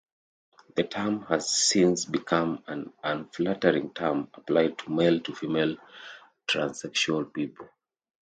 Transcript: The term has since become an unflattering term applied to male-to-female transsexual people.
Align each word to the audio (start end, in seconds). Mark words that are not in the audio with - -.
The 0.75 0.81
term 0.85 1.25
has 1.27 1.47
since 1.55 2.05
become 2.05 2.63
an 2.65 2.91
unflattering 3.03 3.93
term 3.93 4.31
applied 4.33 4.79
to 4.79 4.89
male-to-female 4.91 5.77
transsexual 6.47 7.31
people. 7.31 7.69